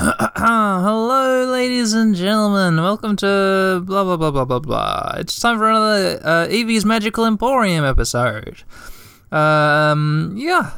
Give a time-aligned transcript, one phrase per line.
[0.36, 2.82] Hello, ladies and gentlemen.
[2.82, 5.14] Welcome to blah blah blah blah blah blah.
[5.18, 8.62] It's time for another uh, Evie's Magical Emporium episode.
[9.30, 10.70] Um, yeah,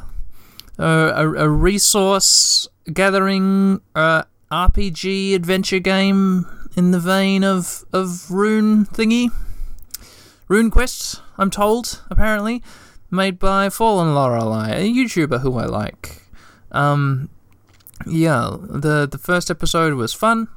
[0.77, 6.45] uh, a, a resource gathering uh, RPG adventure game
[6.75, 9.31] in the vein of of Rune thingy,
[10.49, 11.21] Rune Quest.
[11.37, 12.61] I'm told apparently
[13.09, 16.23] made by Fallen Lorelei, a YouTuber who I like.
[16.73, 17.29] Um,
[18.05, 20.47] yeah, the the first episode was fun.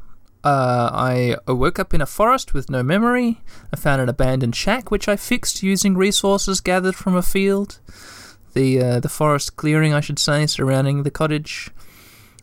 [0.45, 3.41] Uh, I woke up in a forest with no memory.
[3.73, 7.81] I found an abandoned shack which I fixed using resources gathered from a field,
[8.55, 11.71] the uh, the forest clearing, I should say, surrounding the cottage.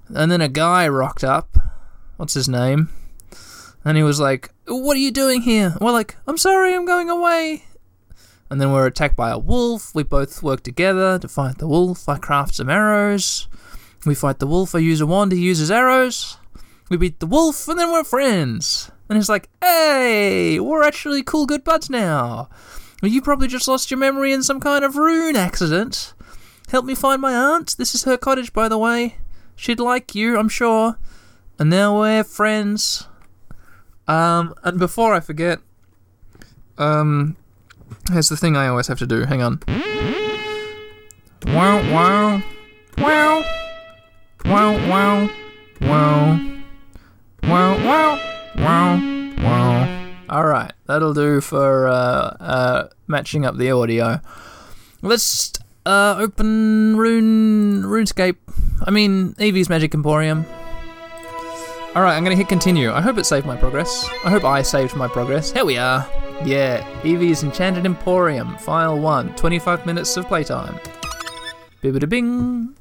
[0.09, 1.57] And then a guy rocked up.
[2.17, 2.89] What's his name?
[3.85, 7.09] And he was like, "What are you doing here?" We're like, "I'm sorry, I'm going
[7.09, 7.63] away."
[8.49, 9.95] And then we're attacked by a wolf.
[9.95, 12.07] We both work together to fight the wolf.
[12.07, 13.47] I craft some arrows.
[14.05, 14.75] We fight the wolf.
[14.75, 15.31] I use a wand.
[15.31, 16.37] He uses arrows.
[16.89, 18.91] We beat the wolf, and then we're friends.
[19.09, 22.49] And he's like, hey, we're actually cool, good buds now.
[23.01, 26.13] You probably just lost your memory in some kind of rune accident.
[26.69, 27.75] Help me find my aunt.
[27.77, 29.17] This is her cottage, by the way.
[29.55, 30.97] She'd like you, I'm sure.
[31.59, 33.07] And now we're friends.
[34.07, 35.59] Um, and before I forget,
[36.77, 37.37] um,
[38.11, 39.25] here's the thing I always have to do.
[39.25, 39.61] Hang on.
[41.45, 42.41] Wow, wow,
[42.97, 43.62] wow.
[44.45, 45.29] Wow, wow,
[45.81, 46.39] wow.
[47.43, 48.19] Wow, wow,
[48.55, 50.15] wow, wow.
[50.29, 54.19] Alright, that'll do for uh, uh, matching up the audio.
[55.01, 55.53] Let's
[55.85, 58.37] uh, open Rune RuneScape.
[58.85, 60.45] I mean, Evie's Magic Emporium.
[61.95, 62.91] Alright, I'm gonna hit continue.
[62.91, 64.07] I hope it saved my progress.
[64.25, 65.51] I hope I saved my progress.
[65.51, 66.09] Here we are.
[66.43, 70.79] Yeah, Evie's Enchanted Emporium, File 1, 25 minutes of playtime.
[71.81, 72.75] Bibbida bing.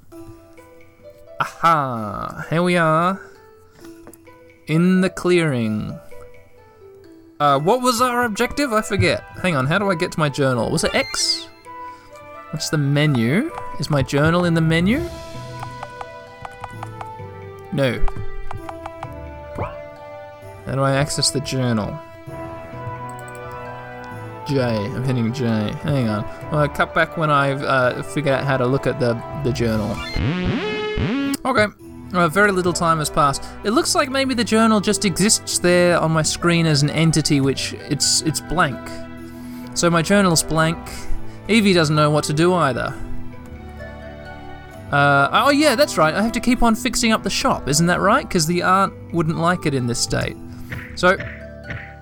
[1.42, 2.46] Aha!
[2.50, 3.20] Here we are.
[4.68, 5.98] In the clearing.
[7.40, 8.72] Uh, what was our objective?
[8.72, 9.24] I forget.
[9.42, 10.70] Hang on, how do I get to my journal?
[10.70, 11.48] Was it X?
[12.52, 13.50] What's the menu?
[13.80, 15.00] Is my journal in the menu?
[17.72, 17.98] No.
[20.66, 21.98] How do I access the journal?
[24.46, 24.60] J.
[24.62, 25.44] I'm hitting J.
[25.82, 26.22] Hang on.
[26.52, 29.52] Well, I cut back when I've uh, figured out how to look at the, the
[29.52, 29.96] journal.
[31.44, 31.66] Okay.
[32.12, 33.42] Uh, very little time has passed.
[33.64, 37.40] It looks like maybe the journal just exists there on my screen as an entity,
[37.40, 38.78] which it's it's blank.
[39.74, 40.78] So my journal's blank.
[41.48, 42.94] Evie doesn't know what to do either.
[44.92, 46.14] Uh, oh yeah, that's right.
[46.14, 48.28] I have to keep on fixing up the shop, isn't that right?
[48.28, 50.36] Because the aunt wouldn't like it in this state.
[50.96, 51.16] So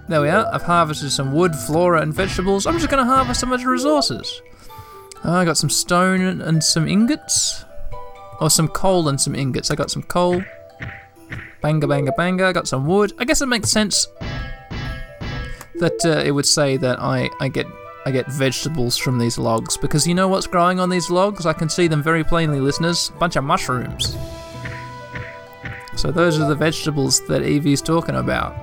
[0.09, 0.53] there we are.
[0.53, 2.67] I've harvested some wood, flora, and vegetables.
[2.67, 4.43] I'm just going to harvest some of the resources.
[5.25, 7.65] Uh, I got some stone and some ingots.
[8.41, 9.71] Or some coal and some ingots.
[9.71, 10.43] I got some coal.
[11.61, 12.47] Banga, banga, banga.
[12.47, 13.13] I got some wood.
[13.19, 14.09] I guess it makes sense
[15.75, 17.67] that uh, it would say that I, I get
[18.07, 21.45] I get vegetables from these logs because you know what's growing on these logs?
[21.45, 23.11] I can see them very plainly, listeners.
[23.15, 24.17] A Bunch of mushrooms.
[25.97, 28.55] So those are the vegetables that Evie's talking about.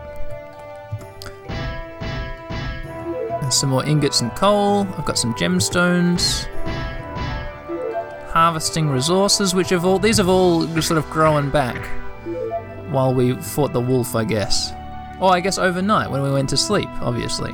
[3.43, 4.87] And some more ingots and coal.
[4.97, 6.47] I've got some gemstones
[8.37, 11.75] harvesting resources, which have all these have all sort of grown back
[12.91, 14.73] while we fought the wolf, I guess.
[15.19, 17.51] Or I guess overnight when we went to sleep, obviously.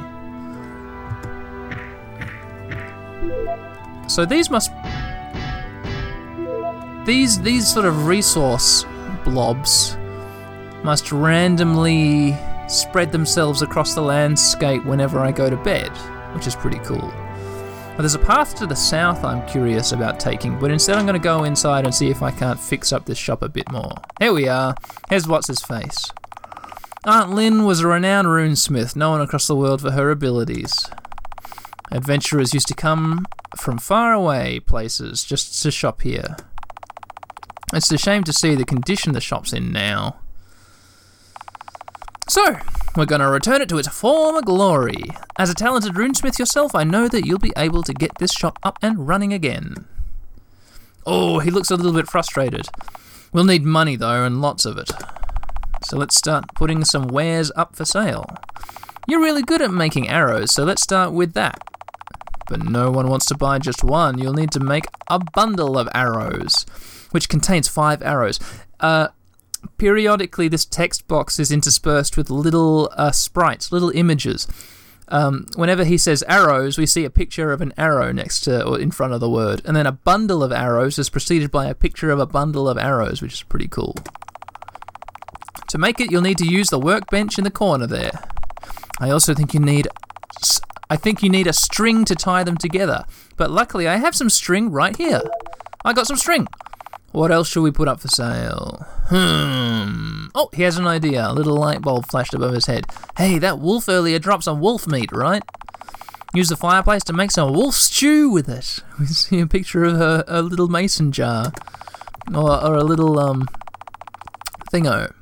[4.09, 4.71] So these must
[7.05, 8.85] these these sort of resource
[9.23, 9.95] blobs
[10.83, 15.91] must randomly spread themselves across the landscape whenever I go to bed,
[16.35, 17.09] which is pretty cool.
[17.97, 21.23] There's a path to the south I'm curious about taking, but instead I'm going to
[21.23, 23.93] go inside and see if I can't fix up this shop a bit more.
[24.19, 24.75] Here we are.
[25.09, 26.11] Here's what's his face.
[27.05, 30.89] Aunt Lynn was a renowned runesmith, known across the world for her abilities.
[31.91, 36.35] Adventurers used to come from far away places just to shop here.
[37.73, 40.17] It's a shame to see the condition the shop's in now.
[42.29, 42.57] So,
[42.95, 45.03] we're going to return it to its former glory.
[45.37, 48.59] As a talented runesmith yourself, I know that you'll be able to get this shop
[48.63, 49.85] up and running again.
[51.05, 52.67] Oh, he looks a little bit frustrated.
[53.33, 54.91] We'll need money though, and lots of it.
[55.83, 58.25] So let's start putting some wares up for sale.
[59.07, 61.59] You're really good at making arrows, so let's start with that.
[62.47, 64.17] But no one wants to buy just one.
[64.17, 66.65] You'll need to make a bundle of arrows,
[67.11, 68.39] which contains five arrows.
[68.79, 69.09] Uh,
[69.77, 74.47] periodically this text box is interspersed with little uh, sprites, little images.
[75.09, 78.79] Um, whenever he says arrows, we see a picture of an arrow next to or
[78.79, 81.75] in front of the word, and then a bundle of arrows is preceded by a
[81.75, 83.95] picture of a bundle of arrows, which is pretty cool.
[85.69, 88.11] To make it, you'll need to use the workbench in the corner there.
[88.99, 89.87] I also think you need.
[90.89, 93.05] I think you need a string to tie them together.
[93.37, 95.21] But luckily, I have some string right here.
[95.83, 96.47] I got some string.
[97.13, 98.87] What else should we put up for sale?
[99.05, 100.25] Hmm.
[100.33, 101.27] Oh, he has an idea.
[101.27, 102.87] A little light bulb flashed above his head.
[103.17, 105.43] Hey, that wolf earlier dropped some wolf meat, right?
[106.33, 108.79] Use the fireplace to make some wolf stew with it.
[108.99, 111.53] We see a picture of a, a little mason jar.
[112.33, 113.47] Or, or a little, um,
[114.71, 115.13] thingo.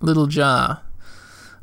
[0.00, 0.82] Little jar.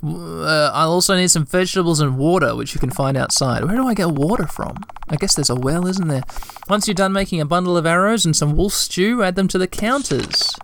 [0.06, 3.64] Uh, I'll also need some vegetables and water, which you can find outside.
[3.64, 4.78] Where do I get water from?
[5.10, 6.24] I guess there's a well, isn't there?
[6.70, 9.58] Once you're done making a bundle of arrows and some wolf stew, add them to
[9.58, 10.56] the counters.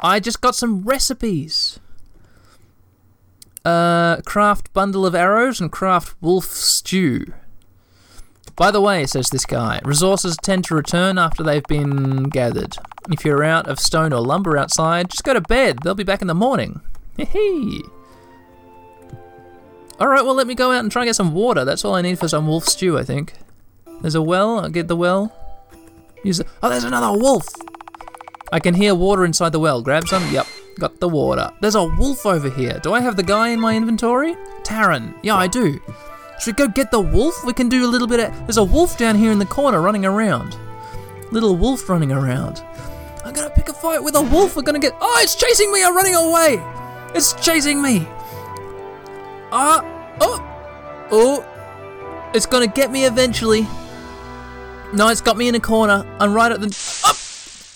[0.00, 1.78] I just got some recipes.
[3.64, 7.32] Uh, craft bundle of arrows and craft wolf stew.
[8.56, 12.76] By the way, says this guy, resources tend to return after they've been gathered.
[13.10, 15.80] If you're out of stone or lumber outside, just go to bed.
[15.82, 16.80] They'll be back in the morning.
[17.16, 17.84] Hee Hee
[20.00, 21.64] Alright, well, let me go out and try and get some water.
[21.64, 23.34] That's all I need for some wolf stew, I think.
[24.00, 24.58] There's a well.
[24.58, 25.32] I'll get the well.
[26.24, 26.40] Use.
[26.62, 27.46] Oh, there's another wolf!
[28.52, 29.82] I can hear water inside the well.
[29.82, 30.32] Grab some.
[30.32, 30.46] Yep,
[30.78, 31.50] got the water.
[31.60, 32.80] There's a wolf over here.
[32.82, 34.34] Do I have the guy in my inventory?
[34.62, 35.14] Taran.
[35.22, 35.80] Yeah, I do.
[36.40, 37.44] Should we go get the wolf?
[37.44, 38.46] We can do a little bit of.
[38.46, 40.56] There's a wolf down here in the corner running around.
[41.30, 42.62] Little wolf running around.
[43.24, 44.56] I'm gonna pick a fight with a wolf.
[44.56, 44.94] We're gonna get.
[45.00, 45.82] Oh, it's chasing me!
[45.82, 46.62] I'm running away!
[47.14, 48.06] It's chasing me!
[49.56, 50.16] Ah!
[50.20, 51.08] oh!
[51.12, 52.30] Oh!
[52.34, 53.68] It's gonna get me eventually.
[54.92, 56.04] No, it's got me in a corner.
[56.18, 56.66] I'm right at the.
[57.04, 57.16] Up!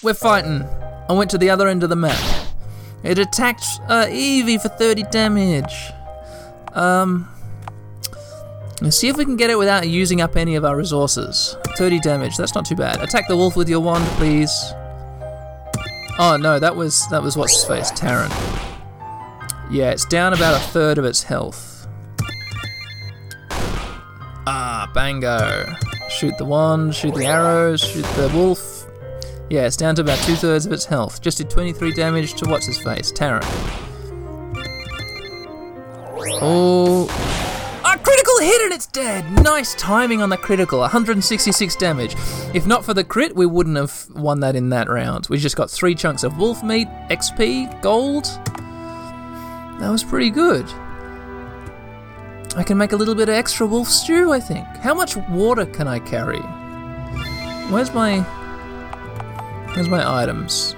[0.02, 0.64] We're fighting.
[1.08, 2.18] I went to the other end of the map.
[3.04, 5.92] It attacked uh, Evie for 30 damage.
[6.72, 7.28] Um.
[8.80, 11.56] Let's see if we can get it without using up any of our resources.
[11.76, 13.00] 30 damage, that's not too bad.
[13.00, 14.50] Attack the wolf with your wand, please.
[16.18, 18.30] Oh no, that was that was what's his face, Taran.
[19.70, 21.67] Yeah, it's down about a third of its health.
[24.94, 25.64] Bango.
[26.08, 28.86] Shoot the wand, shoot the arrows, shoot the wolf.
[29.50, 31.22] Yeah, it's down to about two thirds of its health.
[31.22, 33.42] Just did 23 damage to what's his face, Taran.
[36.40, 37.04] Oh.
[37.84, 39.24] A critical hit and it's dead!
[39.42, 42.14] Nice timing on the critical, 166 damage.
[42.52, 45.26] If not for the crit, we wouldn't have won that in that round.
[45.30, 48.24] We just got three chunks of wolf meat, XP, gold.
[49.80, 50.66] That was pretty good.
[52.58, 54.66] I can make a little bit of extra wolf stew, I think.
[54.78, 56.40] How much water can I carry?
[57.70, 58.22] Where's my.
[59.74, 60.74] Where's my items?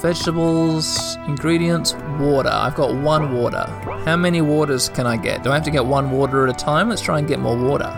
[0.00, 2.48] Vegetables, ingredients, water.
[2.50, 3.66] I've got one water.
[4.06, 5.42] How many waters can I get?
[5.42, 6.88] Do I have to get one water at a time?
[6.88, 7.92] Let's try and get more water.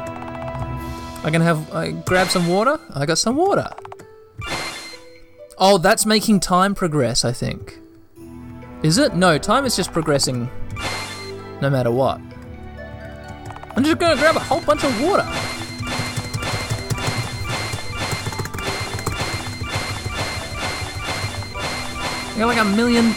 [1.22, 1.72] I can have.
[1.72, 2.80] I grab some water.
[2.96, 3.70] I got some water.
[5.56, 7.78] Oh, that's making time progress, I think.
[8.82, 9.14] Is it?
[9.14, 10.50] No, time is just progressing
[11.60, 12.20] no matter what.
[13.76, 15.24] I'm just gonna grab a whole bunch of water.
[22.34, 23.14] I got like a million.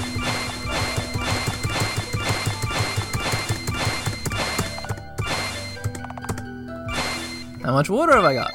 [7.63, 8.51] How much water have I got?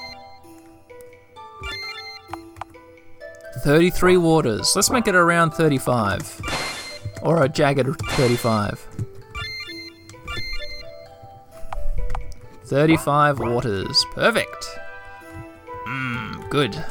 [3.61, 4.75] 33 waters.
[4.77, 6.41] Let's make it around 35.
[7.23, 9.06] Or a jagged 35.
[12.67, 14.05] 35 waters.
[14.13, 14.79] Perfect.
[15.87, 16.85] Mmm, good.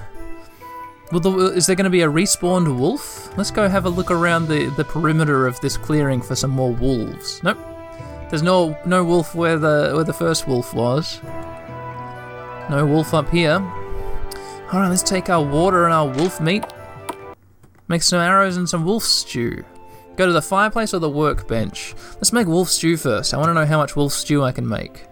[1.12, 3.36] Will the, is there going to be a respawned wolf?
[3.38, 6.72] Let's go have a look around the, the perimeter of this clearing for some more
[6.72, 7.42] wolves.
[7.44, 7.58] Nope.
[8.30, 11.22] There's no no wolf where the where the first wolf was.
[12.70, 13.62] No wolf up here.
[14.74, 16.66] Alright, let's take our water and our wolf meat.
[17.88, 19.64] Make some arrows and some wolf stew.
[20.16, 21.94] Go to the fireplace or the workbench.
[22.16, 23.34] Let's make wolf stew first.
[23.34, 25.06] I want to know how much wolf stew I can make.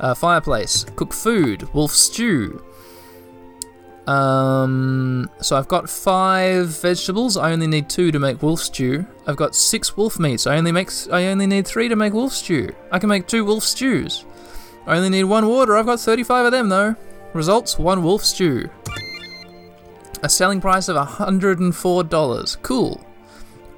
[0.00, 0.84] Uh, fireplace.
[0.96, 1.72] Cook food.
[1.74, 2.64] Wolf stew.
[4.06, 7.36] Um, so I've got five vegetables.
[7.36, 9.06] I only need two to make wolf stew.
[9.26, 10.46] I've got six wolf meats.
[10.46, 10.90] I only make.
[11.12, 12.74] I only need three to make wolf stew.
[12.90, 14.24] I can make two wolf stews.
[14.86, 15.76] I only need one water.
[15.76, 16.96] I've got 35 of them though.
[17.34, 18.68] Results: one wolf stew.
[20.22, 22.62] A selling price of $104.
[22.62, 23.06] Cool.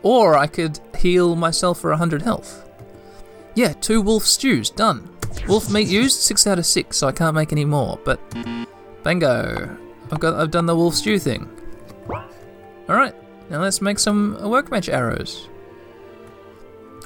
[0.02, 2.68] Or I could heal myself for 100 health.
[3.54, 5.11] Yeah, two wolf stews, done.
[5.48, 8.20] Wolf meat used, 6 out of 6, so I can't make any more, but
[9.02, 9.76] bingo.
[10.10, 11.48] I've got I've done the wolf stew thing.
[12.88, 13.14] Alright,
[13.48, 15.48] now let's make some workbench arrows.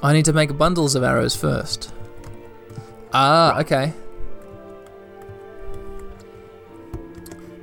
[0.03, 1.93] I need to make bundles of arrows first.
[3.13, 3.93] Ah, okay.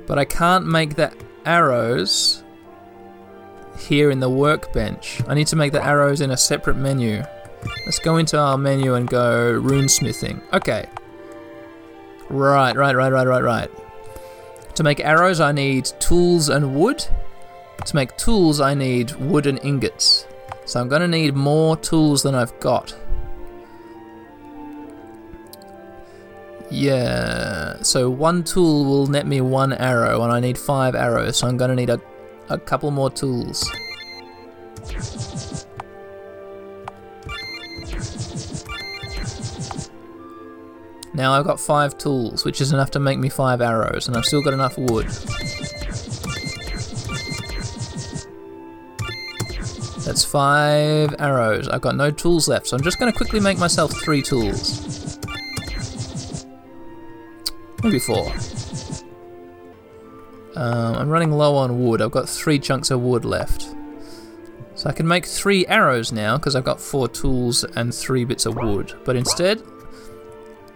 [0.06, 1.12] But I can't make the
[1.44, 2.42] arrows
[3.78, 5.20] here in the workbench.
[5.28, 7.22] I need to make the arrows in a separate menu.
[7.84, 10.40] Let's go into our menu and go runesmithing.
[10.52, 10.86] Okay.
[12.30, 13.70] Right, right, right, right, right, right.
[14.76, 17.06] To make arrows, I need tools and wood.
[17.84, 20.26] To make tools, I need wooden ingots.
[20.64, 22.94] So I'm going to need more tools than I've got.
[26.70, 31.46] Yeah, so one tool will net me one arrow, and I need five arrows, so
[31.46, 32.00] I'm going to need a,
[32.48, 33.70] a couple more tools.
[41.14, 44.24] Now I've got five tools, which is enough to make me five arrows, and I've
[44.24, 45.06] still got enough wood.
[50.04, 51.68] That's five arrows.
[51.68, 55.18] I've got no tools left, so I'm just going to quickly make myself three tools.
[57.82, 58.32] Maybe four.
[60.56, 62.02] Um, I'm running low on wood.
[62.02, 63.74] I've got three chunks of wood left.
[64.74, 68.46] So I can make three arrows now because I've got four tools and three bits
[68.46, 68.92] of wood.
[69.04, 69.62] But instead,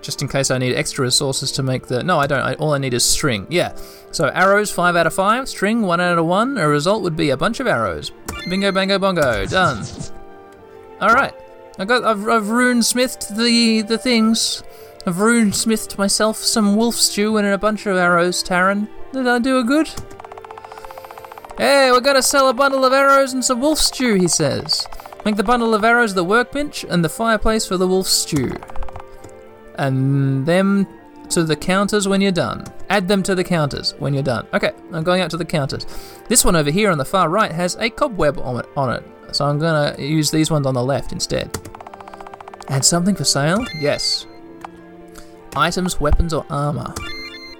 [0.08, 2.02] just in case I need extra resources to make the.
[2.02, 2.40] No, I don't.
[2.40, 3.46] I, all I need is string.
[3.50, 3.76] Yeah.
[4.10, 5.46] So arrows, 5 out of 5.
[5.46, 6.56] String, 1 out of 1.
[6.56, 8.10] A result would be a bunch of arrows.
[8.48, 9.44] Bingo, bango, bongo.
[9.44, 9.84] Done.
[11.02, 11.34] Alright.
[11.78, 14.62] I got, I've, I've rune-smithed the, the things.
[15.06, 18.88] I've rune-smithed myself some wolf stew and a bunch of arrows, Taran.
[19.12, 19.90] Did I do a good?
[21.58, 24.86] Hey, we're gonna sell a bundle of arrows and some wolf stew, he says.
[25.26, 28.52] Make the bundle of arrows the workbench and the fireplace for the wolf stew
[29.78, 30.86] and them
[31.30, 32.64] to the counters when you're done.
[32.88, 34.46] Add them to the counters when you're done.
[34.54, 35.86] Okay, I'm going out to the counters.
[36.28, 39.04] This one over here on the far right has a cobweb on it, on it
[39.32, 41.56] so I'm to use these ones on the left instead.
[42.68, 43.64] Add something for sale?
[43.80, 44.26] Yes.
[45.56, 46.94] Items, weapons, or armor.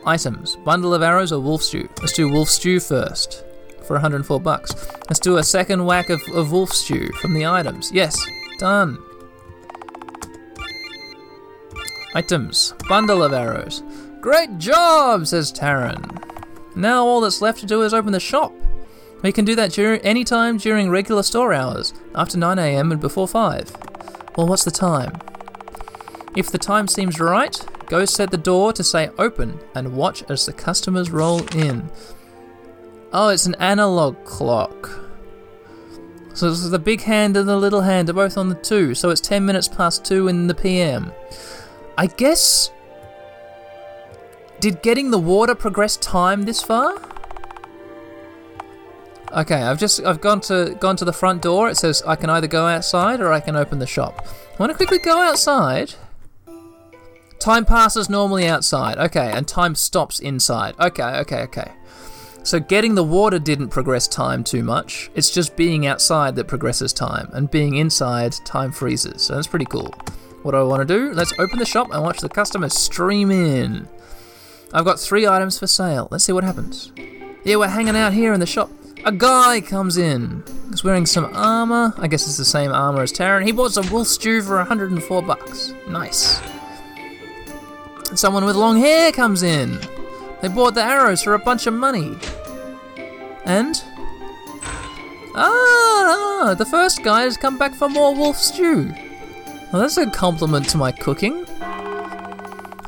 [0.06, 1.88] Items, bundle of arrows or wolf stew.
[2.00, 3.44] Let's do wolf stew first
[3.82, 4.75] for 104 bucks.
[5.08, 7.90] Let's do a second whack of, of wolf stew from the items.
[7.92, 8.18] Yes,
[8.58, 8.98] done.
[12.18, 12.75] Items.
[12.88, 13.84] Bundle of arrows.
[14.20, 16.20] Great job, says Taran.
[16.75, 18.52] Now all that's left to do is open the shop.
[19.22, 23.76] We can do that any time during regular store hours, after 9am and before 5.
[24.37, 25.12] Well, what's the time?
[26.37, 27.56] If the time seems right,
[27.87, 31.88] go set the door to say open and watch as the customers roll in.
[33.12, 34.90] Oh, it's an analog clock.
[36.34, 39.20] So the big hand and the little hand are both on the 2, so it's
[39.20, 41.12] 10 minutes past 2 in the PM.
[41.99, 42.71] I guess.
[44.61, 46.95] Did getting the water progress time this far?
[49.33, 51.69] Okay, I've just I've gone to gone to the front door.
[51.69, 54.26] It says I can either go outside or I can open the shop.
[54.26, 55.95] I want to quickly go outside.
[57.40, 58.97] Time passes normally outside.
[58.99, 60.75] Okay, and time stops inside.
[60.78, 61.73] Okay, okay, okay.
[62.45, 65.11] So getting the water didn't progress time too much.
[65.17, 69.23] It's just being outside that progresses time, and being inside, time freezes.
[69.23, 69.93] So that's pretty cool.
[70.42, 71.12] What do I want to do?
[71.12, 73.88] Let's open the shop and watch the customers stream in.
[74.73, 76.09] I've got three items for sale.
[76.11, 76.92] Let's see what happens.
[77.45, 78.71] Yeah, we're hanging out here in the shop.
[79.04, 80.45] A guy comes in.
[80.71, 81.95] He's wearing some armor.
[81.99, 83.45] I guess it's the same armor as Taran.
[83.45, 85.73] He bought some wolf stew for 104 bucks.
[85.88, 86.40] Nice.
[88.14, 89.78] Someone with long hair comes in.
[90.42, 92.16] They bought the arrows for a bunch of money.
[93.45, 93.83] And
[95.35, 98.92] Ah, the first guy has come back for more wolf stew.
[99.72, 101.44] Well, that's a compliment to my cooking.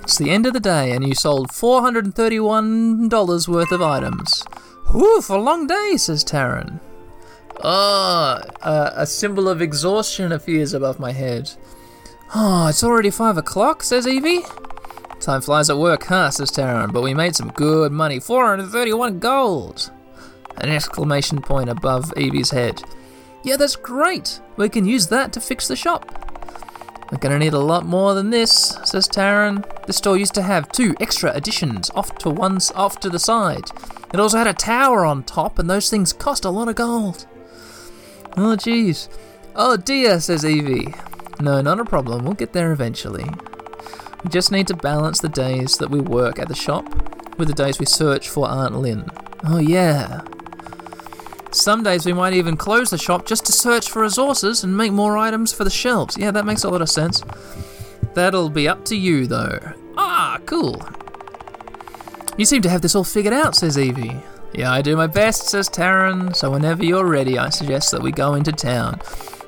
[0.02, 4.42] It's the end of the day, and you sold $431 worth of items.
[4.90, 6.80] Whew, a long day, says Taran.
[7.62, 11.52] Ah, oh, uh, a symbol of exhaustion appears above my head.
[12.34, 14.40] Oh, it's already five o'clock, says Evie.
[15.20, 19.90] Time flies at work, huh, says Taran, but we made some good money 431 gold!
[20.56, 22.82] An exclamation point above Evie's head.
[23.44, 24.40] Yeah, that's great!
[24.56, 26.29] We can use that to fix the shop.
[27.10, 29.64] We're gonna need a lot more than this, says Taran.
[29.86, 33.64] This store used to have two extra additions off to one off to the side.
[34.14, 37.26] It also had a tower on top, and those things cost a lot of gold.
[38.36, 39.08] Oh jeez.
[39.56, 40.94] Oh dear, says Evie.
[41.40, 42.24] No, not a problem.
[42.24, 43.28] We'll get there eventually.
[44.22, 46.84] We just need to balance the days that we work at the shop
[47.38, 49.06] with the days we search for Aunt Lynn.
[49.44, 50.20] Oh yeah.
[51.52, 54.92] Some days we might even close the shop just to search for resources and make
[54.92, 56.16] more items for the shelves.
[56.16, 57.22] Yeah, that makes a lot of sense.
[58.14, 59.58] That'll be up to you, though.
[59.96, 60.80] Ah, cool.
[62.36, 64.16] You seem to have this all figured out, says Evie.
[64.52, 66.34] Yeah, I do my best, says Taran.
[66.34, 69.00] So whenever you're ready, I suggest that we go into town.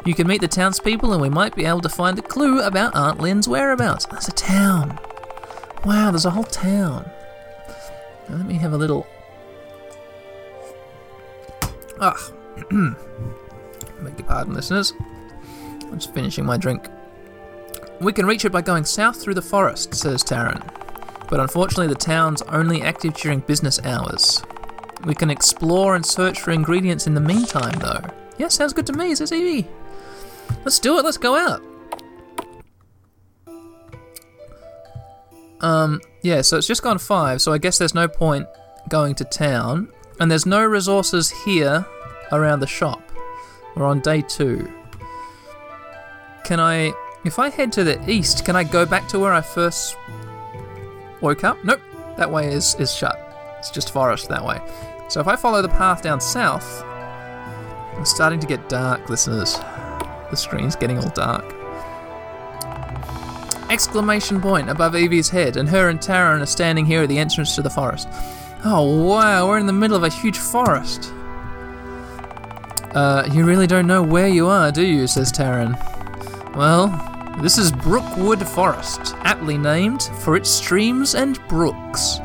[0.04, 2.94] You can meet the townspeople and we might be able to find a clue about
[2.94, 4.06] Aunt Lynn's whereabouts.
[4.06, 4.98] There's a town.
[5.84, 7.08] Wow, there's a whole town.
[8.28, 9.06] Now let me have a little
[12.04, 12.18] Ah,
[12.56, 14.92] Beg your pardon, listeners.
[15.82, 16.88] I'm just finishing my drink.
[18.00, 20.68] We can reach it by going south through the forest, says Taran.
[21.28, 24.42] But unfortunately, the town's only active during business hours.
[25.04, 28.02] We can explore and search for ingredients in the meantime, though.
[28.36, 29.68] Yeah, sounds good to me, says Evie.
[30.64, 31.62] Let's do it, let's go out.
[35.60, 38.48] Um, yeah, so it's just gone five, so I guess there's no point
[38.88, 39.92] going to town.
[40.20, 41.86] And there's no resources here
[42.30, 43.02] around the shop.
[43.74, 44.70] We're on day two.
[46.44, 46.92] Can I,
[47.24, 49.96] if I head to the east, can I go back to where I first
[51.20, 51.64] woke up?
[51.64, 51.80] Nope,
[52.16, 53.18] that way is, is shut.
[53.58, 54.60] It's just forest that way.
[55.08, 56.84] So if I follow the path down south,
[57.98, 59.58] it's starting to get dark, listeners.
[60.30, 61.44] The screen's getting all dark.
[63.70, 67.54] Exclamation point above Evie's head, and her and Taran are standing here at the entrance
[67.54, 68.08] to the forest.
[68.64, 71.12] Oh wow, we're in the middle of a huge forest.
[72.94, 75.06] Uh, you really don't know where you are, do you?
[75.08, 75.74] says Taran.
[76.54, 76.86] Well,
[77.40, 82.18] this is Brookwood Forest, aptly named for its streams and brooks.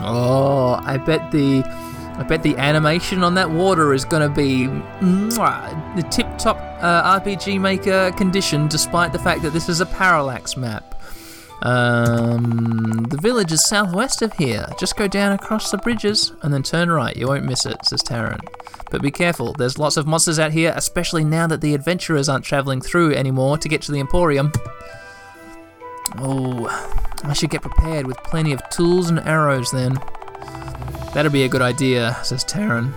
[0.00, 1.62] Oh, I bet the
[2.16, 4.66] I bet the animation on that water is going to be
[5.00, 10.56] mwah, the tip-top uh, RPG Maker condition, despite the fact that this is a parallax
[10.56, 10.97] map.
[11.62, 14.66] Um, the village is southwest of here.
[14.78, 17.16] Just go down across the bridges and then turn right.
[17.16, 18.40] You won't miss it, says Taran.
[18.90, 22.44] But be careful, there's lots of monsters out here, especially now that the adventurers aren't
[22.44, 24.52] travelling through anymore to get to the Emporium.
[26.18, 26.66] Oh,
[27.24, 29.98] I should get prepared with plenty of tools and arrows then.
[31.12, 32.92] That'd be a good idea, says Taran.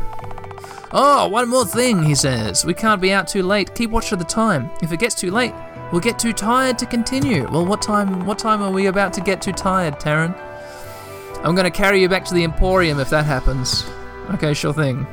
[0.93, 2.65] Oh, one more thing, he says.
[2.65, 3.73] We can't be out too late.
[3.75, 4.69] Keep watch of the time.
[4.81, 5.53] If it gets too late,
[5.91, 7.47] we'll get too tired to continue.
[7.49, 8.25] Well, what time?
[8.25, 10.37] What time are we about to get too tired, Taran?
[11.43, 13.85] I'm gonna carry you back to the Emporium if that happens.
[14.31, 15.07] Okay, sure thing.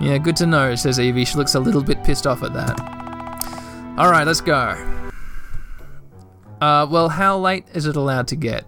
[0.00, 1.24] Yeah, good to know, says Evie.
[1.24, 2.80] She looks a little bit pissed off at that.
[3.98, 4.76] Alright, let's go.
[6.60, 8.64] Uh, well, how late is it allowed to get?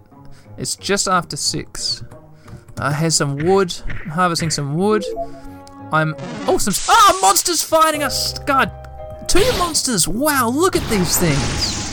[0.57, 2.03] It's just after six.
[2.77, 3.73] Uh, here's some wood.
[3.87, 5.03] I'm harvesting some wood.
[5.91, 6.15] I'm.
[6.47, 6.73] Oh, some.
[6.89, 8.37] Ah, monsters fighting us!
[8.39, 8.71] God,
[9.27, 10.07] two monsters!
[10.07, 11.85] Wow, look at these things.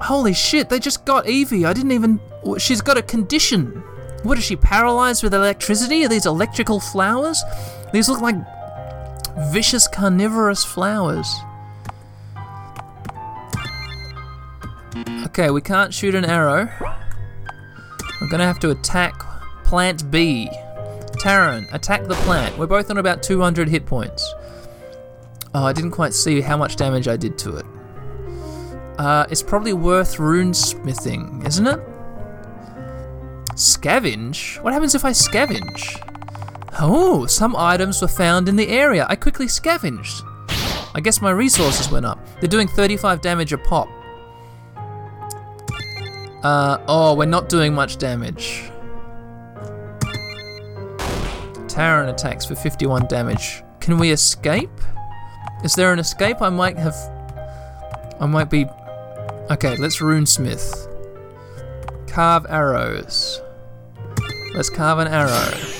[0.00, 1.66] Holy shit, they just got Evie.
[1.66, 2.20] I didn't even.
[2.58, 3.82] She's got a condition.
[4.22, 6.04] What is she paralyzed with electricity?
[6.04, 7.42] Are these electrical flowers?
[7.92, 8.36] These look like
[9.52, 11.32] vicious carnivorous flowers.
[15.26, 16.68] Okay, we can't shoot an arrow.
[18.20, 19.14] We're gonna have to attack
[19.64, 20.48] plant B.
[21.18, 22.56] Taran, attack the plant.
[22.58, 24.34] We're both on about 200 hit points.
[25.54, 27.66] Oh, I didn't quite see how much damage I did to it.
[28.98, 31.80] Uh, it's probably worth runesmithing, isn't it?
[33.54, 34.62] Scavenge?
[34.62, 36.04] What happens if I scavenge?
[36.80, 39.06] Oh, some items were found in the area.
[39.08, 40.22] I quickly scavenged.
[40.94, 42.18] I guess my resources went up.
[42.40, 43.88] They're doing 35 damage a pop.
[46.42, 48.70] Uh, oh, we're not doing much damage.
[51.66, 53.62] Taran attacks for 51 damage.
[53.80, 54.70] Can we escape?
[55.64, 56.40] Is there an escape?
[56.40, 56.94] I might have...
[58.20, 58.66] I might be...
[59.50, 60.86] Okay, let's runesmith.
[62.08, 63.40] Carve arrows.
[64.54, 65.78] Let's carve an arrow.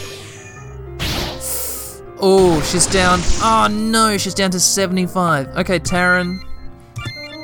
[2.21, 3.21] Oh, she's down.
[3.43, 5.57] Oh no, she's down to 75.
[5.57, 6.41] Okay, Taran.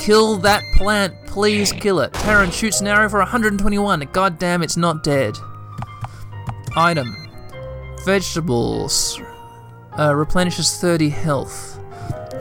[0.01, 1.15] Kill that plant.
[1.27, 2.13] Please kill it.
[2.13, 4.09] Taran shoots an arrow for 121.
[4.13, 5.37] God damn, it's not dead.
[6.77, 7.17] Item.
[8.05, 9.21] Vegetables.
[9.97, 11.74] Uh, replenishes 30 health.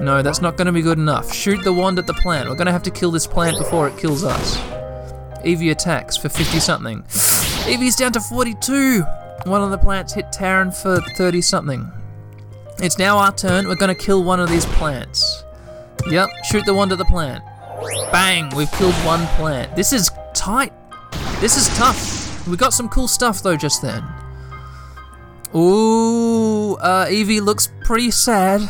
[0.03, 1.33] No, that's not going to be good enough.
[1.33, 2.49] Shoot the wand at the plant.
[2.49, 4.59] We're going to have to kill this plant before it kills us.
[5.45, 6.99] Evie attacks for 50 something.
[7.67, 9.01] Evie's down to 42.
[9.45, 11.89] One of the plants hit Taran for 30 something.
[12.79, 13.65] It's now our turn.
[13.65, 15.45] We're going to kill one of these plants.
[16.09, 17.41] Yep, shoot the wand at the plant.
[18.11, 19.73] Bang, we've killed one plant.
[19.73, 20.73] This is tight.
[21.39, 22.45] This is tough.
[22.45, 24.03] We got some cool stuff though just then.
[25.55, 28.67] Ooh, uh, Evie looks pretty sad.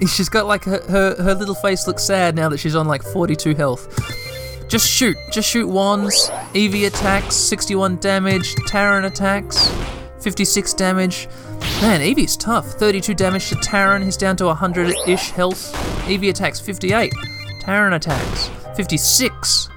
[0.00, 3.02] She's got like her, her, her little face looks sad now that she's on like
[3.02, 3.88] 42 health.
[4.68, 6.30] Just shoot, just shoot wands.
[6.52, 8.54] Evie attacks, 61 damage.
[8.66, 9.72] Taran attacks,
[10.20, 11.28] 56 damage.
[11.80, 12.66] Man, Evie's tough.
[12.72, 14.02] 32 damage to Taran.
[14.04, 15.74] He's down to 100 ish health.
[16.08, 17.12] Evie attacks, 58.
[17.62, 19.68] Taran attacks, 56.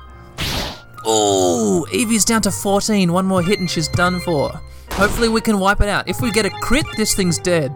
[1.06, 3.14] Oh, Evie's down to 14.
[3.14, 4.60] One more hit and she's done for.
[4.92, 6.10] Hopefully we can wipe it out.
[6.10, 7.74] If we get a crit, this thing's dead.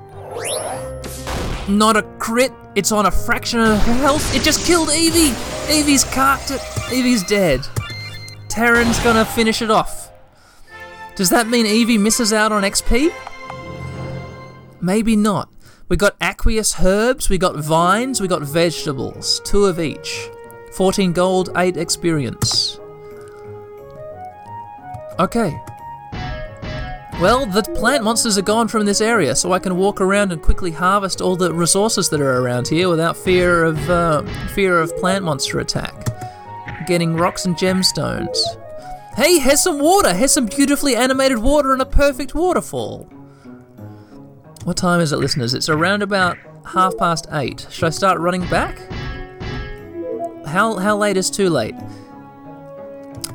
[1.67, 2.51] Not a crit.
[2.75, 4.35] It's on a fraction of health.
[4.35, 5.33] It just killed Evie.
[5.69, 6.61] Evie's carked it.
[6.91, 7.65] Evie's dead.
[8.49, 10.11] Taran's gonna finish it off.
[11.15, 13.11] Does that mean Evie misses out on XP?
[14.81, 15.49] Maybe not.
[15.87, 19.39] We got aqueous herbs, we got vines, we got vegetables.
[19.45, 20.29] Two of each.
[20.73, 22.79] 14 gold, 8 experience.
[25.19, 25.55] Okay.
[27.23, 30.41] Well, the plant monsters are gone from this area, so I can walk around and
[30.41, 34.93] quickly harvest all the resources that are around here without fear of uh, fear of
[34.97, 36.05] plant monster attack.
[36.85, 38.37] Getting rocks and gemstones.
[39.15, 40.13] Hey, here's some water.
[40.13, 43.03] Here's some beautifully animated water and a perfect waterfall.
[44.65, 45.53] What time is it, listeners?
[45.53, 47.65] It's around about half past eight.
[47.69, 48.77] Should I start running back?
[50.45, 51.75] How how late is too late?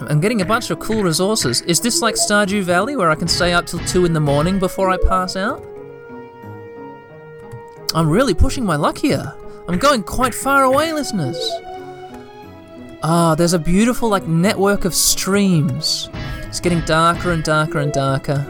[0.09, 1.61] I'm getting a bunch of cool resources.
[1.63, 4.59] Is this like Stardew Valley where I can stay up till 2 in the morning
[4.59, 5.65] before I pass out?
[7.95, 9.35] I'm really pushing my luck here.
[9.67, 11.39] I'm going quite far away, listeners.
[13.03, 16.09] Ah, there's a beautiful like network of streams.
[16.45, 18.47] It's getting darker and darker and darker.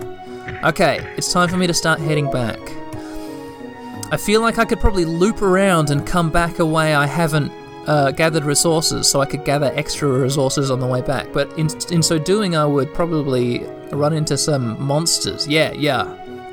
[0.65, 2.59] Okay, it's time for me to start heading back.
[4.11, 7.53] I feel like I could probably loop around and come back a way I haven't
[7.89, 11.33] uh, gathered resources so I could gather extra resources on the way back.
[11.33, 15.49] But in, in so doing, I would probably run into some monsters.
[15.49, 16.05] Yeah, yeah,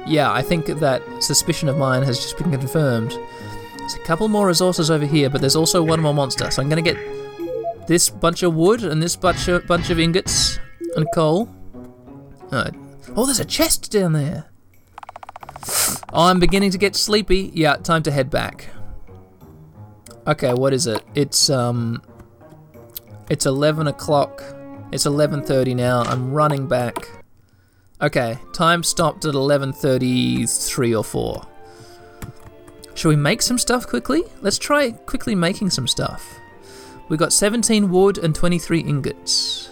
[0.07, 3.11] yeah, I think that suspicion of mine has just been confirmed.
[3.77, 6.49] There's a couple more resources over here, but there's also one more monster.
[6.49, 6.97] So I'm to get
[7.85, 10.57] this bunch of wood and this bunch of, bunch of ingots
[10.95, 11.53] and coal.
[12.49, 12.71] Uh,
[13.13, 14.45] oh, there's a chest down there.
[16.13, 17.51] Oh, I'm beginning to get sleepy.
[17.53, 18.69] Yeah, time to head back.
[20.27, 21.03] Okay, what is it?
[21.13, 22.01] It's um,
[23.29, 24.43] it's eleven o'clock.
[24.91, 26.01] It's eleven thirty now.
[26.01, 27.09] I'm running back.
[28.01, 31.45] Okay, time stopped at eleven thirty-three or four.
[32.95, 34.23] Should we make some stuff quickly?
[34.41, 36.39] Let's try quickly making some stuff.
[37.09, 39.69] We got 17 wood and 23 ingots.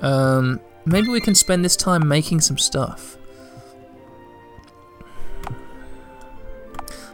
[0.00, 3.16] Um, maybe we can spend this time making some stuff.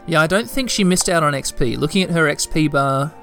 [0.07, 1.77] Yeah, I don't think she missed out on XP.
[1.77, 3.13] Looking at her XP bar,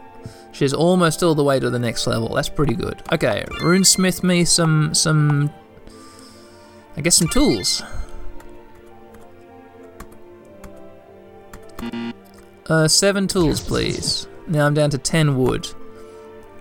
[0.52, 2.34] she's almost all the way to the next level.
[2.34, 3.02] That's pretty good.
[3.10, 5.50] Okay, runesmith me some some
[6.96, 7.82] I guess some tools.
[12.66, 14.26] Uh, seven tools, please.
[14.46, 15.68] Now I'm down to ten wood.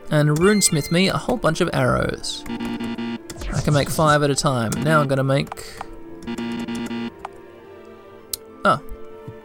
[0.10, 2.44] And runesmith me a whole bunch of arrows.
[2.48, 4.72] I can make five at a time.
[4.84, 5.50] Now I'm gonna make...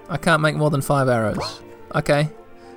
[0.08, 1.60] I can't make more than five arrows.
[1.94, 2.30] Okay.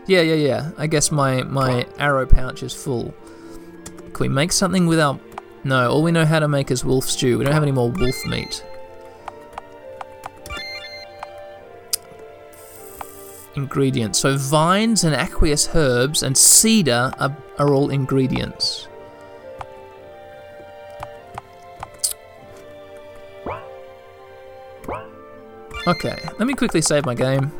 [0.07, 0.71] Yeah, yeah, yeah.
[0.77, 3.13] I guess my, my arrow pouch is full.
[3.85, 5.19] Can we make something without...
[5.63, 7.37] No, all we know how to make is wolf stew.
[7.37, 8.65] We don't have any more wolf meat.
[13.55, 14.19] Ingredients.
[14.19, 18.87] So vines and aqueous herbs and cedar are, are all ingredients.
[25.87, 27.51] Okay, let me quickly save my game.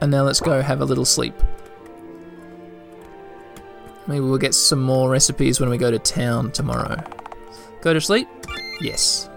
[0.00, 1.34] And now let's go have a little sleep.
[4.06, 7.02] Maybe we'll get some more recipes when we go to town tomorrow.
[7.82, 8.26] Go to sleep?
[8.80, 9.28] Yes.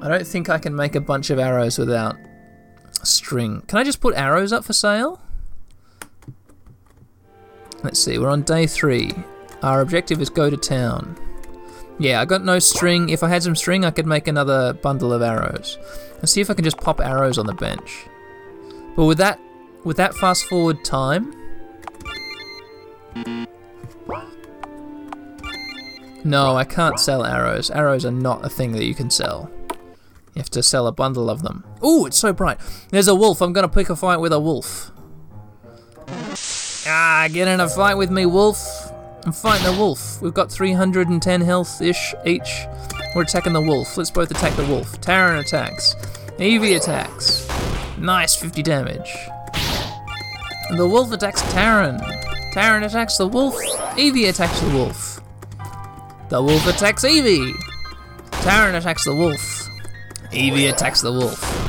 [0.00, 2.16] I don't think I can make a bunch of arrows without
[3.02, 3.62] string.
[3.66, 5.20] Can I just put arrows up for sale?
[7.82, 9.12] Let's see, we're on day three.
[9.62, 11.16] Our objective is go to town.
[11.98, 13.08] Yeah, I got no string.
[13.08, 15.78] If I had some string, I could make another bundle of arrows.
[16.16, 18.06] Let's see if I can just pop arrows on the bench.
[18.94, 19.40] But with that,
[19.84, 21.34] with that fast forward time,
[26.24, 27.70] no, I can't sell arrows.
[27.70, 29.50] Arrows are not a thing that you can sell.
[30.34, 31.64] You have to sell a bundle of them.
[31.84, 32.58] Ooh, it's so bright.
[32.90, 33.40] There's a wolf.
[33.40, 34.92] I'm gonna pick a fight with a wolf.
[36.86, 38.87] Ah, get in a fight with me, wolf.
[39.24, 40.22] I'm fighting a wolf.
[40.22, 42.66] We've got 310 health-ish each.
[43.14, 43.96] We're attacking the wolf.
[43.96, 45.00] Let's both attack the wolf.
[45.00, 45.94] Taran attacks.
[46.38, 47.48] Evie attacks.
[47.98, 49.10] Nice, 50 damage.
[50.68, 51.98] And the wolf attacks Taran.
[52.52, 53.56] Taran attacks the wolf.
[53.96, 55.20] Evie attacks the wolf.
[56.28, 57.54] The wolf attacks Evie.
[58.30, 59.68] Taran attacks the wolf.
[60.32, 61.67] Evie attacks the wolf.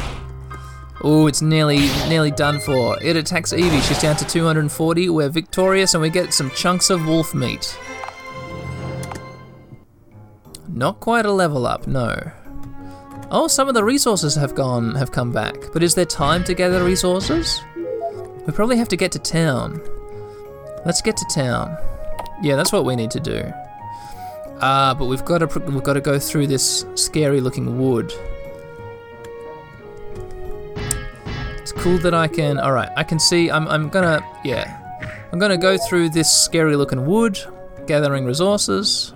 [1.01, 3.01] Oh, it's nearly nearly done for.
[3.01, 3.79] It attacks Evie.
[3.81, 5.09] She's down to 240.
[5.09, 7.77] We're victorious and we get some chunks of wolf meat.
[10.67, 12.31] Not quite a level up, no.
[13.31, 15.55] Oh, some of the resources have gone have come back.
[15.71, 17.61] But is there time to gather resources?
[18.45, 19.81] We probably have to get to town.
[20.85, 21.77] Let's get to town.
[22.41, 23.43] Yeah, that's what we need to do.
[24.61, 28.11] Ah, uh, but we've got to we've got to go through this scary looking wood.
[31.79, 32.59] Cool that I can.
[32.59, 33.49] All right, I can see.
[33.49, 33.67] I'm.
[33.67, 34.23] I'm gonna.
[34.43, 34.77] Yeah,
[35.31, 37.39] I'm gonna go through this scary looking wood,
[37.87, 39.13] gathering resources.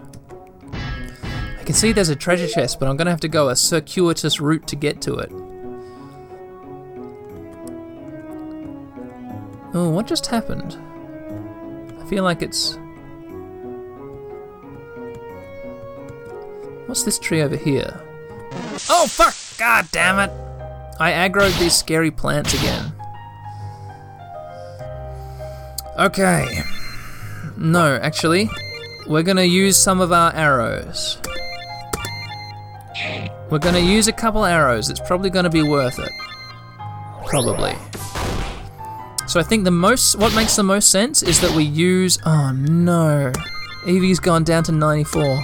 [0.72, 4.40] I can see there's a treasure chest, but I'm gonna have to go a circuitous
[4.40, 5.32] route to get to it.
[9.76, 10.78] Oh, what just happened?
[12.00, 12.78] I feel like it's.
[16.86, 18.02] What's this tree over here?
[18.90, 19.36] Oh, fuck!
[19.58, 20.43] God damn it!
[21.00, 22.94] I aggroed these scary plants again.
[26.00, 26.64] Okay.
[27.58, 28.50] No, actually,
[29.08, 31.18] we're gonna use some of our arrows.
[33.50, 34.90] We're gonna use a couple arrows.
[34.90, 36.12] It's probably gonna be worth it.
[37.28, 37.76] Probably.
[39.28, 42.52] So I think the most, what makes the most sense is that we use, oh
[42.52, 43.32] no,
[43.88, 45.44] Evie's gone down to 94.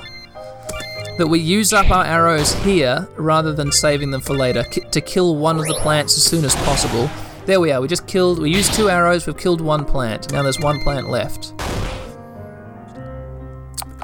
[1.20, 5.36] That we use up our arrows here rather than saving them for later to kill
[5.36, 7.10] one of the plants as soon as possible.
[7.46, 10.32] There we are, we just killed, we used two arrows, we've killed one plant.
[10.32, 11.54] Now there's one plant left.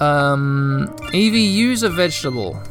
[0.01, 2.61] Um, Evie, use a vegetable.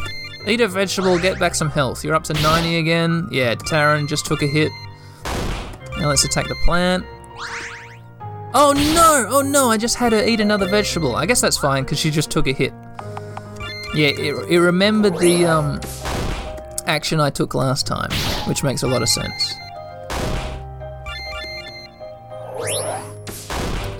[0.46, 2.04] Eat a vegetable, get back some health.
[2.04, 3.26] You're up to 90 again.
[3.30, 4.70] Yeah, Taran just took a hit.
[5.96, 7.06] Now let's attack the plant.
[8.52, 9.26] Oh no!
[9.38, 9.70] Oh no!
[9.70, 11.16] I just had her eat another vegetable.
[11.16, 12.74] I guess that's fine because she just took a hit.
[13.94, 15.80] Yeah, it, it remembered the um,
[16.86, 18.10] action I took last time,
[18.48, 19.54] which makes a lot of sense.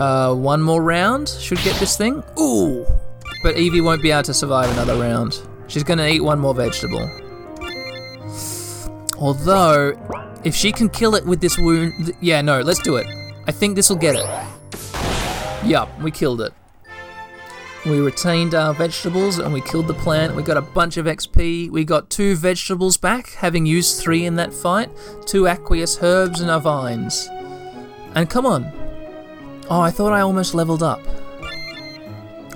[0.01, 2.25] Uh, one more round should get this thing.
[2.41, 2.85] Ooh!
[3.45, 5.41] But Evie won't be able to survive another round.
[5.69, 7.09] She's gonna eat one more vegetable.
[9.17, 9.95] Although,
[10.43, 13.07] if she can kill it with this wound, yeah, no, let's do it.
[13.47, 14.27] I think this will get it.
[15.65, 16.53] Yup, we killed it.
[17.87, 20.35] We retained our vegetables and we killed the plant.
[20.35, 21.71] We got a bunch of XP.
[21.71, 24.91] We got two vegetables back, having used three in that fight.
[25.27, 27.29] Two aqueous herbs and our vines.
[28.15, 28.73] And come on.
[29.69, 31.03] Oh, I thought I almost leveled up.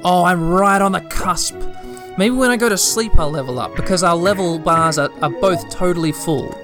[0.02, 1.56] Oh, I'm right on the cusp.
[2.16, 5.30] Maybe when I go to sleep I'll level up because our level bars are, are
[5.30, 6.58] both totally full.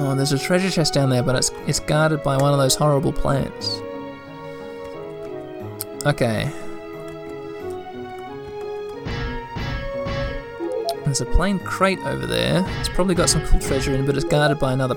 [0.00, 2.74] Oh, there's a treasure chest down there, but it's it's guarded by one of those
[2.74, 3.82] horrible plants.
[6.08, 6.50] Okay.
[11.04, 12.64] There's a plain crate over there.
[12.80, 14.96] It's probably got some cool treasure in, but it's guarded by another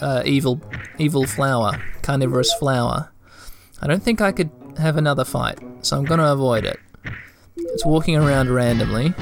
[0.00, 0.60] uh, evil,
[0.98, 3.12] evil flower, carnivorous flower.
[3.80, 6.80] I don't think I could have another fight, so I'm gonna avoid it.
[7.56, 9.14] It's walking around randomly.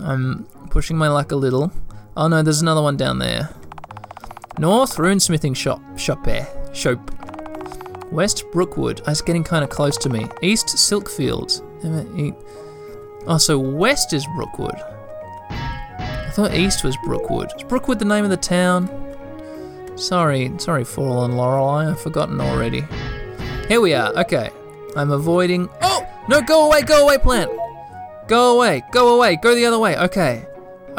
[0.00, 1.72] I'm pushing my luck a little.
[2.16, 3.50] Oh no, there's another one down there.
[4.58, 6.98] North runesmithing shop, shop there, shop.
[8.12, 9.00] West Brookwood.
[9.08, 10.28] It's getting kind of close to me.
[10.42, 11.62] East Silkfields.
[13.26, 14.74] Oh, so west is Brookwood.
[15.50, 17.50] I thought east was Brookwood.
[17.56, 18.90] Is Brookwood the name of the town?
[19.96, 21.90] Sorry, sorry, Fallen Lorelei.
[21.90, 22.84] I've forgotten already.
[23.68, 24.12] Here we are.
[24.20, 24.50] Okay.
[24.94, 25.68] I'm avoiding.
[25.80, 26.06] Oh!
[26.28, 27.50] No, go away, go away, plant!
[28.28, 29.96] Go away, go away, go the other way.
[29.96, 30.46] Okay.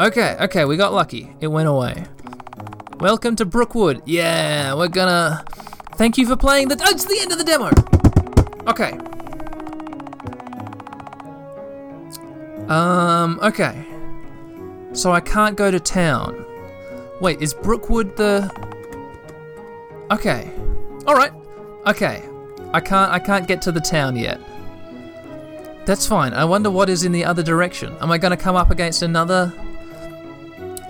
[0.00, 1.34] Okay, okay, we got lucky.
[1.40, 2.04] It went away.
[2.98, 4.02] Welcome to Brookwood.
[4.04, 5.44] Yeah, we're gonna.
[5.96, 6.76] Thank you for playing the.
[6.80, 7.70] Oh, it's the end of the demo!
[8.66, 8.98] Okay.
[12.68, 13.86] Um, okay.
[14.92, 16.44] So I can't go to town.
[17.20, 18.50] Wait, is Brookwood the.
[20.10, 20.50] Okay.
[21.06, 21.32] Alright.
[21.86, 22.22] Okay.
[22.72, 24.40] I can't I can't get to the town yet.
[25.84, 26.32] That's fine.
[26.32, 27.96] I wonder what is in the other direction.
[28.00, 29.52] Am I gonna come up against another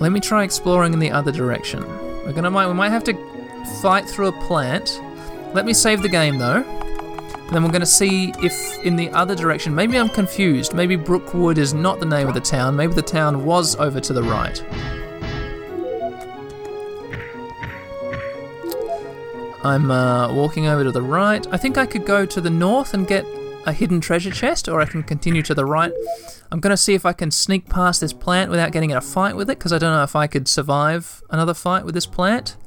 [0.01, 1.85] Let me try exploring in the other direction.
[2.25, 3.34] We're gonna might we might have to
[3.81, 5.01] fight through a plant.
[5.53, 6.63] Let me save the game though.
[7.53, 10.75] Then we're gonna see if in the other direction maybe I'm confused.
[10.75, 12.77] Maybe Brookwood is not the name of the town.
[12.77, 14.65] Maybe the town was over to the right.
[19.65, 21.47] I'm uh, walking over to the right.
[21.51, 23.25] I think I could go to the north and get
[23.65, 25.91] a hidden treasure chest, or I can continue to the right.
[26.53, 29.01] I'm going to see if I can sneak past this plant without getting in a
[29.01, 32.05] fight with it, because I don't know if I could survive another fight with this
[32.05, 32.59] plant.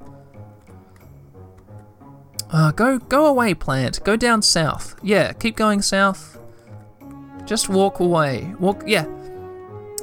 [2.49, 4.03] Uh, go, go away, plant.
[4.03, 4.95] Go down south.
[5.03, 6.39] Yeah, keep going south.
[7.45, 8.53] Just walk away.
[8.60, 8.83] Walk.
[8.86, 9.05] Yeah.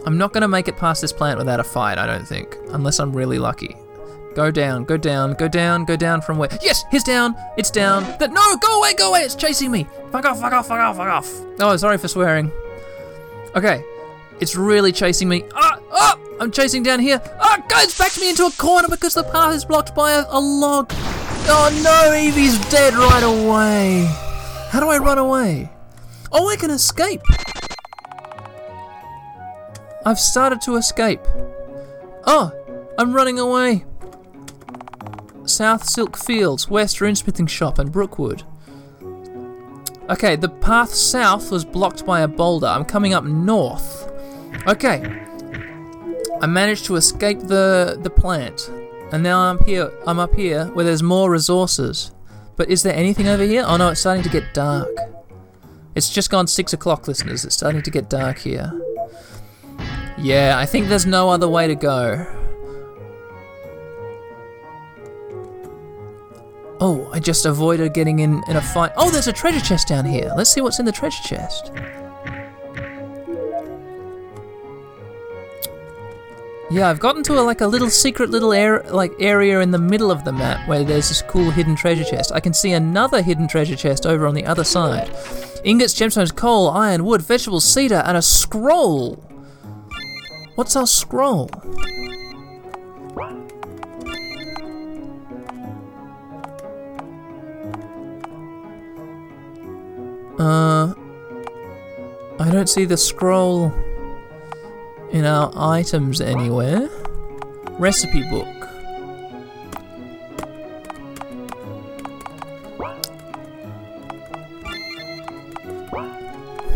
[0.07, 1.97] I'm not to make it past this plant without a fight.
[1.97, 3.77] I don't think, unless I'm really lucky.
[4.35, 6.49] Go down, go down, go down, go down from where?
[6.61, 7.37] Yes, he's down.
[7.57, 8.03] It's down.
[8.19, 9.21] That no, go away, go away.
[9.21, 9.87] It's chasing me.
[10.11, 11.33] Fuck off, fuck off, fuck off, fuck off.
[11.61, 12.51] Oh, sorry for swearing.
[13.55, 13.85] Okay,
[14.41, 15.45] it's really chasing me.
[15.55, 17.23] Ah, ah, I'm chasing down here.
[17.41, 20.41] Ah, guys, backed me into a corner because the path is blocked by a, a
[20.41, 20.93] log.
[21.47, 24.07] Oh no, Evie's dead right away.
[24.71, 25.71] How do I run away?
[26.33, 27.23] Oh, I can escape.
[30.07, 31.21] I've started to escape.
[32.25, 32.53] Oh,
[32.99, 33.85] I'm running away.
[35.47, 38.43] South Silk Fields, West Runesmithing Shop, and Brookwood.
[40.11, 42.67] Okay, the path south was blocked by a boulder.
[42.67, 44.13] I'm coming up north.
[44.67, 45.03] Okay.
[46.43, 48.71] I managed to escape the the plant.
[49.15, 52.11] And now I'm here I'm up here where there's more resources.
[52.57, 53.63] But is there anything over here?
[53.65, 54.89] Oh no, it's starting to get dark.
[55.95, 57.45] It's just gone six o'clock, listeners.
[57.45, 58.73] It's starting to get dark here.
[60.19, 62.27] Yeah, I think there's no other way to go.
[66.81, 68.91] Oh, I just avoided getting in, in a fight.
[68.97, 70.33] Oh, there's a treasure chest down here.
[70.37, 71.71] Let's see what's in the treasure chest.
[76.75, 79.79] Yeah, I've gotten to a, like a little secret little air, like area in the
[79.79, 82.33] middle of the map where there's this cool hidden treasure chest.
[82.33, 85.09] I can see another hidden treasure chest over on the other side.
[85.63, 89.15] Ingots, gemstones, coal, iron, wood, vegetables, cedar, and a scroll.
[90.57, 91.49] What's our scroll?
[100.41, 100.93] Uh,
[102.41, 103.73] I don't see the scroll
[105.15, 106.91] in our items anywhere.
[107.79, 108.47] Recipe book.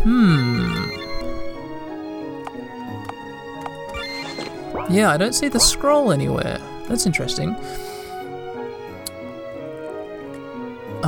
[0.04, 0.88] Hmm.
[4.88, 6.60] Yeah, I don't see the scroll anywhere.
[6.86, 7.56] That's interesting.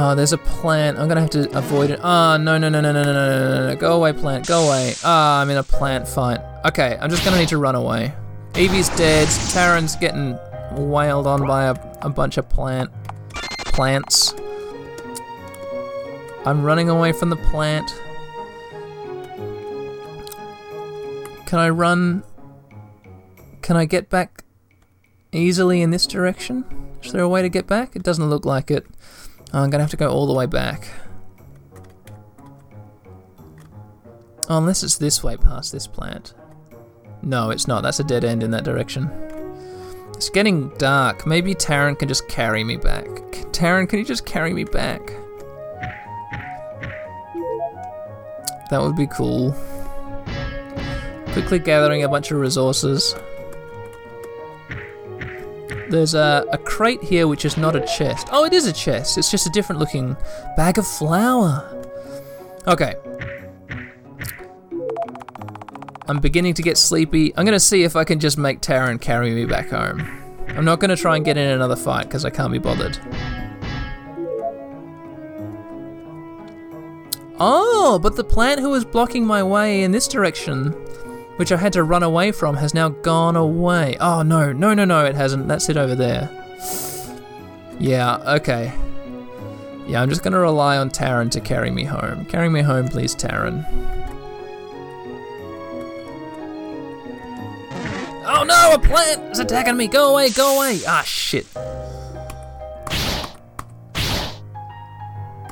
[0.03, 0.99] Oh, there's a plant.
[0.99, 2.01] I'm gonna have to avoid it.
[2.03, 3.77] Ah, oh, no, no, no, no, no, no, no, no, no.
[3.77, 4.47] Go away, plant.
[4.47, 4.95] Go away.
[5.05, 6.41] Ah, oh, I'm in a plant fight.
[6.65, 8.15] Okay, I'm just gonna need to run away.
[8.55, 9.29] Evie's dead.
[9.51, 10.39] Taran's getting
[10.73, 12.91] wailed on by a, a bunch of plant
[13.67, 14.33] plants.
[16.47, 17.95] I'm running away from the plant.
[21.45, 22.23] Can I run?
[23.61, 24.45] Can I get back
[25.31, 26.65] easily in this direction?
[27.05, 27.95] Is there a way to get back?
[27.95, 28.87] It doesn't look like it.
[29.53, 30.89] I'm gonna have to go all the way back.
[34.49, 36.35] Oh, unless it's this way past this plant.
[37.23, 37.83] No, it's not.
[37.83, 39.11] That's a dead end in that direction.
[40.15, 41.27] It's getting dark.
[41.27, 43.07] Maybe Taran can just carry me back.
[43.53, 45.01] Taran, can you just carry me back?
[48.71, 49.55] That would be cool.
[51.33, 53.15] Quickly gathering a bunch of resources.
[55.91, 58.29] There's a, a crate here which is not a chest.
[58.31, 59.19] Oh, it is a chest.
[59.19, 60.17] It's just a different looking
[60.57, 61.69] bag of flour.
[62.69, 62.95] Okay.
[66.07, 67.37] I'm beginning to get sleepy.
[67.37, 70.01] I'm going to see if I can just make Taran carry me back home.
[70.51, 72.97] I'm not going to try and get in another fight because I can't be bothered.
[77.41, 80.73] Oh, but the plant who was blocking my way in this direction
[81.41, 83.97] which I had to run away from, has now gone away.
[83.99, 85.49] Oh no, no, no, no, it hasn't.
[85.49, 86.29] That's it over there.
[87.79, 88.71] Yeah, okay.
[89.87, 92.27] Yeah, I'm just gonna rely on Taran to carry me home.
[92.27, 93.65] Carry me home, please, Taran.
[98.27, 99.87] Oh no, a plant is attacking me!
[99.87, 100.81] Go away, go away!
[100.87, 101.47] Ah, shit.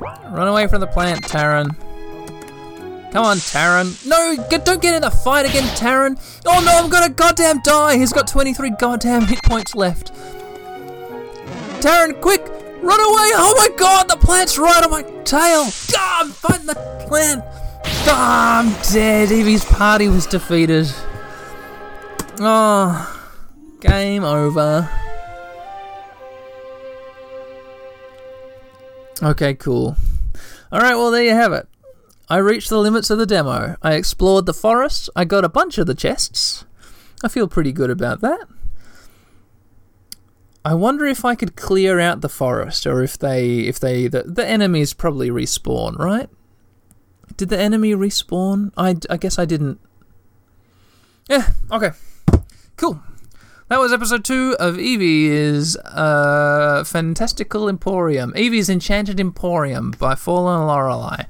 [0.02, 1.74] Run away from the plant, Taran.
[3.18, 4.06] Come on, Taran.
[4.06, 6.16] No, get, don't get in the fight again, Taran.
[6.46, 7.96] Oh no, I'm gonna goddamn die.
[7.96, 10.14] He's got 23 goddamn hit points left.
[11.82, 13.30] Taran, quick, run away.
[13.34, 15.66] Oh my god, the plant's right on my tail.
[15.96, 16.76] Ah, I'm fighting the
[17.08, 17.42] plant.
[18.06, 19.32] Ah, I'm dead.
[19.32, 20.86] Evie's party was defeated.
[22.38, 23.20] Oh,
[23.80, 24.88] game over.
[29.20, 29.96] Okay, cool.
[30.72, 31.66] Alright, well, there you have it.
[32.30, 33.76] I reached the limits of the demo.
[33.82, 35.08] I explored the forest.
[35.16, 36.66] I got a bunch of the chests.
[37.24, 38.46] I feel pretty good about that.
[40.64, 44.24] I wonder if I could clear out the forest, or if they, if they, the,
[44.24, 46.28] the enemies probably respawn, right?
[47.36, 48.72] Did the enemy respawn?
[48.76, 49.80] I, I guess I didn't.
[51.30, 51.92] Yeah, okay.
[52.76, 53.00] Cool.
[53.68, 58.34] That was episode two of Evie's uh, Fantastical Emporium.
[58.36, 61.24] Evie's Enchanted Emporium by Fallen Lorelei.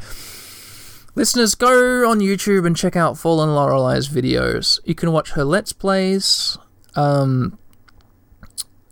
[1.19, 4.79] Listeners, go on YouTube and check out Fallen Lorelei's videos.
[4.85, 6.57] You can watch her Let's Plays.
[6.95, 7.59] Um,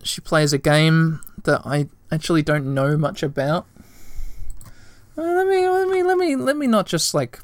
[0.03, 3.69] she plays a game that I actually don't know much about.
[5.17, 7.39] Uh, let me let me let me let me not just like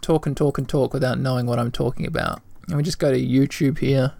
[0.00, 2.40] talk and talk and talk without knowing what I'm talking about.
[2.68, 4.14] Let me just go to YouTube here.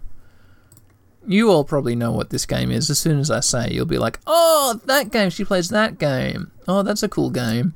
[1.25, 2.91] You all probably know what this game is.
[2.91, 5.31] As soon as I say, you'll be like, "Oh, that game!
[5.31, 6.51] She plays that game.
[6.67, 7.73] Oh, that's a cool game."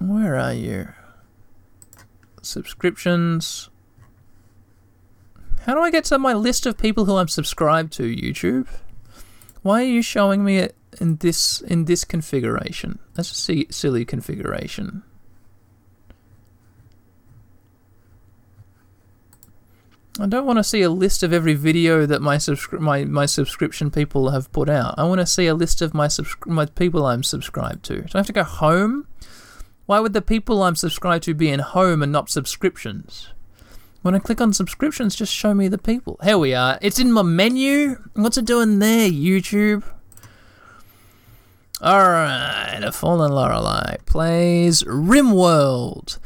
[0.00, 0.88] Where are you?
[2.42, 3.68] Subscriptions.
[5.66, 8.66] How do I get to my list of people who I'm subscribed to, YouTube?
[9.62, 12.98] Why are you showing me it in this in this configuration?
[13.14, 15.02] That's a si- silly configuration.
[20.18, 23.26] I don't want to see a list of every video that my subscri- my my
[23.26, 24.94] subscription people have put out.
[24.96, 28.00] I want to see a list of my subscri- my people I'm subscribed to.
[28.00, 29.06] Do I have to go home?
[29.90, 33.30] Why would the people I'm subscribed to be in home and not subscriptions?
[34.02, 36.16] When I click on subscriptions, just show me the people.
[36.22, 36.78] Here we are.
[36.80, 37.96] It's in my menu.
[38.14, 39.82] What's it doing there, YouTube?
[41.82, 46.20] Alright, A Fallen Lorelei plays Rimworld.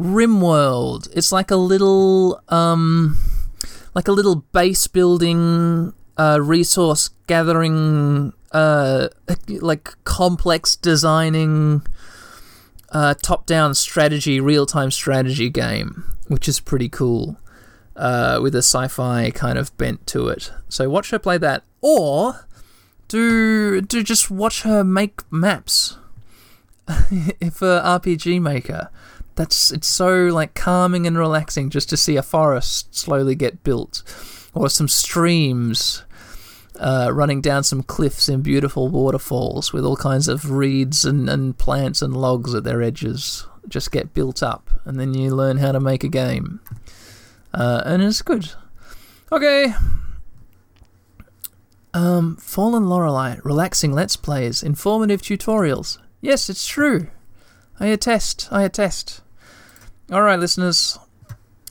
[0.00, 1.08] Rimworld.
[1.14, 3.16] It's like a little, um,
[3.94, 9.10] like a little base building, uh, resource gathering, uh,
[9.60, 11.86] like complex designing,
[12.94, 17.36] uh, top-down strategy, real-time strategy game, which is pretty cool,
[17.96, 20.52] uh, with a sci-fi kind of bent to it.
[20.68, 22.46] So watch her play that, or
[23.08, 25.98] do do just watch her make maps
[26.86, 28.90] for RPG Maker.
[29.34, 34.02] That's it's so like calming and relaxing just to see a forest slowly get built,
[34.54, 36.04] or some streams
[36.80, 41.58] uh, running down some cliffs in beautiful waterfalls with all kinds of reeds and, and
[41.58, 45.72] plants and logs at their edges just get built up, and then you learn how
[45.72, 46.60] to make a game,
[47.52, 48.52] uh, and it's good.
[49.32, 49.74] Okay.
[51.92, 55.98] Um, Fallen Lorelei, relaxing let's plays, informative tutorials.
[56.20, 57.08] Yes, it's true.
[57.78, 58.48] I attest.
[58.50, 59.22] I attest.
[60.10, 60.98] All right, listeners.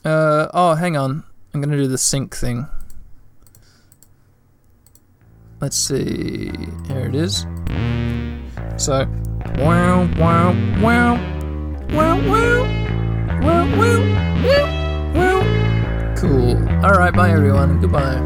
[0.04, 1.24] Uh, oh, hang on.
[1.52, 2.66] I'm gonna do the sync thing.
[5.64, 6.52] Let's see.
[6.88, 7.46] Here it is.
[8.76, 9.08] So,
[9.56, 10.52] wow, wow,
[10.82, 11.14] wow,
[11.88, 12.60] wow, wow,
[13.40, 13.98] wow, wow,
[14.44, 14.66] wow,
[15.14, 16.14] wow.
[16.18, 16.58] Cool.
[16.84, 17.80] All right, bye everyone.
[17.80, 18.20] Goodbye.